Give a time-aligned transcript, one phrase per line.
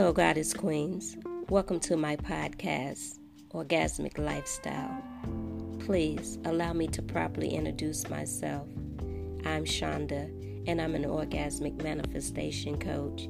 [0.00, 1.18] Hello, Goddess Queens.
[1.50, 3.18] Welcome to my podcast,
[3.52, 5.04] Orgasmic Lifestyle.
[5.80, 8.66] Please allow me to properly introduce myself.
[9.44, 10.24] I'm Shonda,
[10.66, 13.24] and I'm an orgasmic manifestation coach,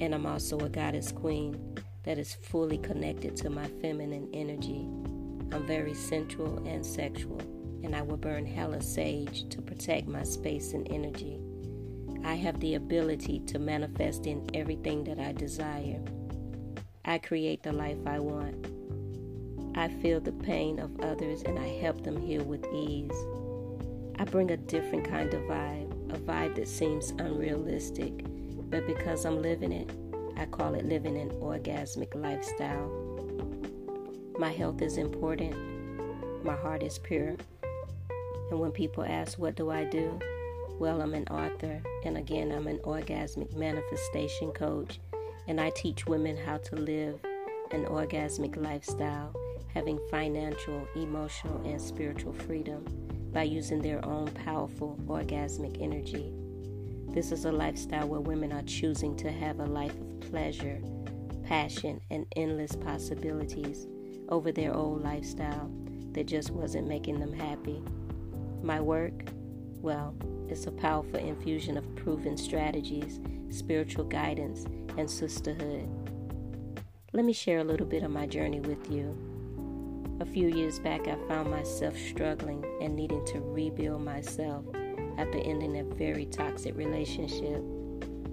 [0.00, 4.86] and I'm also a goddess queen that is fully connected to my feminine energy.
[5.52, 7.40] I'm very sensual and sexual,
[7.82, 11.40] and I will burn hella sage to protect my space and energy.
[12.24, 16.00] I have the ability to manifest in everything that I desire.
[17.04, 18.68] I create the life I want.
[19.74, 23.10] I feel the pain of others and I help them heal with ease.
[24.20, 28.12] I bring a different kind of vibe, a vibe that seems unrealistic,
[28.70, 29.90] but because I'm living it,
[30.36, 32.88] I call it living an orgasmic lifestyle.
[34.38, 35.56] My health is important,
[36.44, 37.34] my heart is pure.
[38.50, 40.20] And when people ask, What do I do?
[40.78, 45.00] Well, I'm an author, and again, I'm an orgasmic manifestation coach,
[45.48, 47.20] and I teach women how to live
[47.70, 49.34] an orgasmic lifestyle,
[49.72, 52.84] having financial, emotional, and spiritual freedom
[53.32, 56.32] by using their own powerful orgasmic energy.
[57.08, 60.80] This is a lifestyle where women are choosing to have a life of pleasure,
[61.44, 63.86] passion, and endless possibilities
[64.28, 65.70] over their old lifestyle
[66.12, 67.82] that just wasn't making them happy.
[68.62, 69.24] My work,
[69.80, 70.14] well,
[70.48, 73.20] it's a powerful infusion of proven strategies,
[73.50, 75.88] spiritual guidance, and sisterhood.
[77.12, 79.16] Let me share a little bit of my journey with you.
[80.20, 84.64] A few years back, I found myself struggling and needing to rebuild myself
[85.18, 87.62] after ending a very toxic relationship.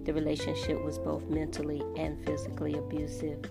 [0.06, 3.44] The relationship was both mentally and physically abusive.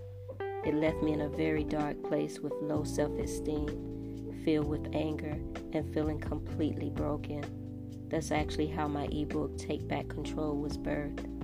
[0.65, 5.39] It left me in a very dark place with low self esteem, filled with anger,
[5.73, 7.45] and feeling completely broken.
[8.09, 11.38] That's actually how my ebook Take Back Control was birthed.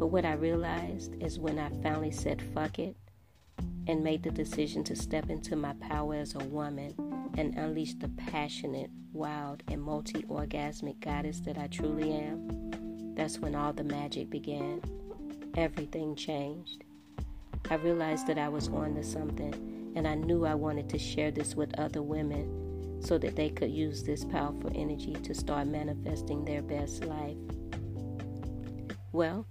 [0.00, 2.96] But what I realized is when I finally said fuck it
[3.86, 6.94] and made the decision to step into my power as a woman
[7.36, 13.54] and unleash the passionate, wild, and multi orgasmic goddess that I truly am, that's when
[13.54, 14.80] all the magic began.
[15.54, 16.82] Everything changed.
[17.70, 21.30] I realized that I was on to something, and I knew I wanted to share
[21.30, 26.46] this with other women so that they could use this powerful energy to start manifesting
[26.46, 27.36] their best life.
[29.12, 29.44] Well,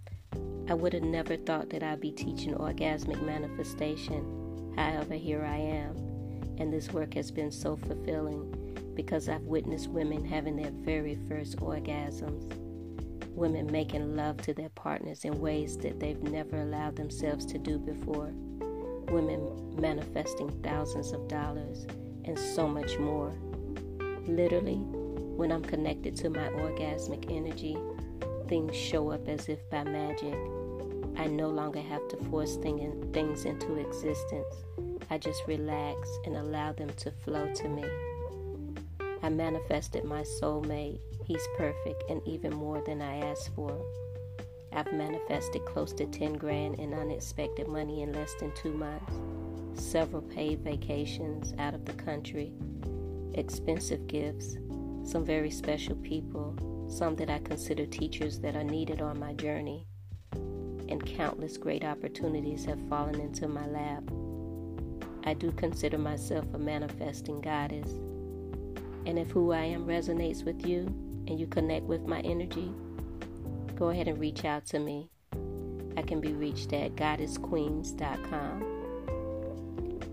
[0.69, 4.71] I would have never thought that I'd be teaching orgasmic manifestation.
[4.77, 5.95] However, here I am,
[6.59, 11.57] and this work has been so fulfilling because I've witnessed women having their very first
[11.57, 12.53] orgasms,
[13.31, 17.79] women making love to their partners in ways that they've never allowed themselves to do
[17.79, 18.31] before,
[19.11, 21.87] women manifesting thousands of dollars
[22.25, 23.33] and so much more.
[24.27, 27.75] Literally, when I'm connected to my orgasmic energy,
[28.47, 30.37] things show up as if by magic.
[31.19, 32.79] I no longer have to force thing
[33.11, 34.55] things into existence.
[35.09, 37.83] I just relax and allow them to flow to me.
[39.21, 41.01] I manifested my soulmate.
[41.25, 43.77] He's perfect and even more than I asked for.
[44.71, 49.13] I've manifested close to 10 grand in unexpected money in less than two months
[49.75, 52.53] several paid vacations out of the country,
[53.33, 54.57] expensive gifts,
[55.03, 56.55] some very special people,
[56.89, 59.85] some that I consider teachers that are needed on my journey,
[60.89, 64.03] and countless great opportunities have fallen into my lap.
[65.23, 67.91] I do consider myself a manifesting goddess.
[69.05, 70.81] And if who I am resonates with you
[71.27, 72.73] and you connect with my energy,
[73.75, 75.09] go ahead and reach out to me.
[75.95, 78.63] I can be reached at goddessqueens.com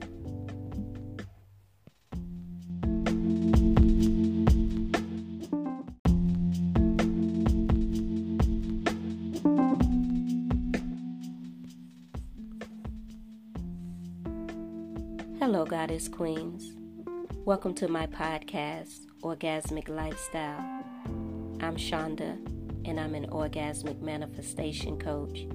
[15.39, 16.78] Hello, Goddess Queens.
[17.49, 20.59] Welcome to my podcast, Orgasmic Lifestyle.
[21.61, 22.37] I'm Shonda,
[22.87, 25.47] and I'm an orgasmic manifestation coach.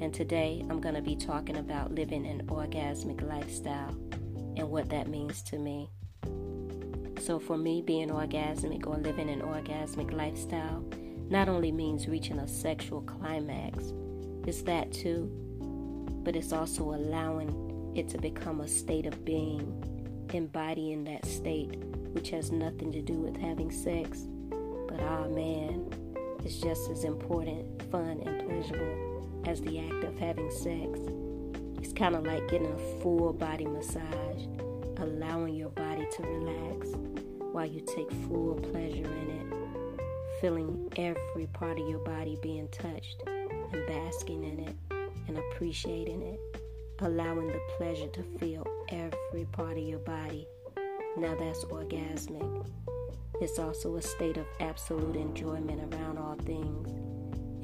[0.00, 3.88] And today I'm going to be talking about living an orgasmic lifestyle
[4.56, 5.90] and what that means to me.
[7.20, 10.84] So, for me, being orgasmic or living an orgasmic lifestyle
[11.28, 13.92] not only means reaching a sexual climax,
[14.46, 15.28] it's that too,
[16.22, 19.88] but it's also allowing it to become a state of being,
[20.34, 21.82] embodying that state
[22.12, 24.26] which has nothing to do with having sex.
[24.88, 25.90] But ah, man,
[26.44, 30.98] it's just as important, fun, and pleasurable as the act of having sex.
[31.82, 34.44] It's kind of like getting a full body massage,
[34.98, 36.88] allowing your body to relax
[37.52, 40.00] while you take full pleasure in it,
[40.40, 44.76] feeling every part of your body being touched and basking in it
[45.28, 46.61] and appreciating it,
[47.02, 50.46] allowing the pleasure to feel every part of your body.
[51.16, 52.66] Now that's orgasmic.
[53.40, 56.88] It's also a state of absolute enjoyment around all things.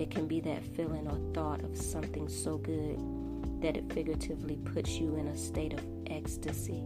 [0.00, 2.98] It can be that feeling or thought of something so good
[3.62, 6.84] that it figuratively puts you in a state of ecstasy,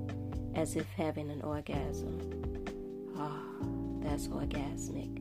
[0.54, 2.18] as if having an orgasm.
[3.16, 3.42] Ah,
[4.00, 5.20] that's orgasmic.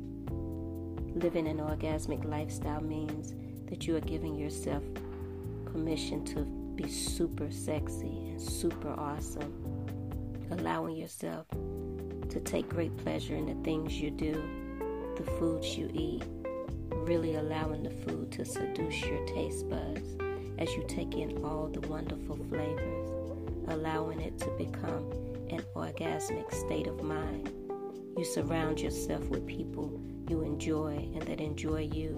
[1.21, 3.33] Living an orgasmic lifestyle means
[3.69, 4.83] that you are giving yourself
[5.65, 9.53] permission to be super sexy and super awesome,
[10.51, 11.47] allowing yourself
[12.29, 14.33] to take great pleasure in the things you do,
[15.17, 16.23] the foods you eat,
[16.89, 20.15] really allowing the food to seduce your taste buds
[20.57, 23.09] as you take in all the wonderful flavors,
[23.67, 25.11] allowing it to become
[25.49, 27.51] an orgasmic state of mind.
[28.17, 32.15] You surround yourself with people you enjoy and that enjoy you,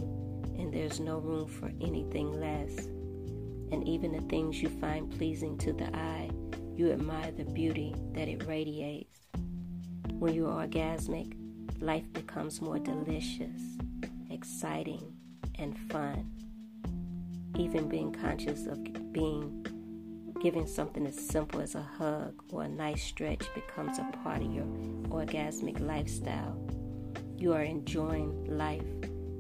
[0.58, 2.88] and there's no room for anything less.
[3.74, 6.30] And even the things you find pleasing to the eye,
[6.76, 9.20] you admire the beauty that it radiates.
[10.20, 11.34] When you're orgasmic,
[11.82, 13.62] life becomes more delicious,
[14.30, 15.14] exciting,
[15.58, 16.32] and fun.
[17.58, 19.66] Even being conscious of being
[20.44, 24.52] Giving something as simple as a hug or a nice stretch becomes a part of
[24.52, 24.66] your
[25.06, 26.58] orgasmic lifestyle.
[27.38, 28.84] You are enjoying life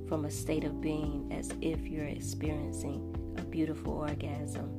[0.08, 4.78] from a state of being as if you're experiencing a beautiful orgasm.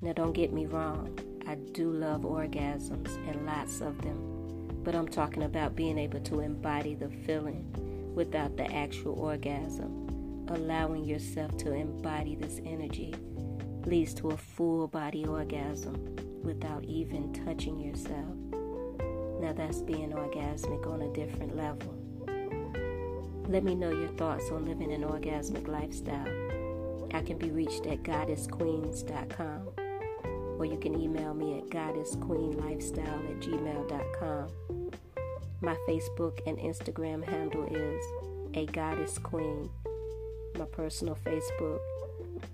[0.00, 5.08] Now, don't get me wrong, I do love orgasms and lots of them, but I'm
[5.08, 7.64] talking about being able to embody the feeling
[8.14, 13.14] without the actual orgasm, allowing yourself to embody this energy
[13.86, 18.34] leads to a full body orgasm without even touching yourself.
[19.40, 21.94] Now that's being orgasmic on a different level.
[23.48, 26.47] Let me know your thoughts on living an orgasmic lifestyle.
[27.18, 29.70] I can be reached at goddessqueens.com
[30.56, 34.92] or you can email me at goddessqueenlifestyle at gmail.com.
[35.60, 38.04] My Facebook and Instagram handle is
[38.54, 39.68] a goddess queen.
[40.56, 41.80] My personal Facebook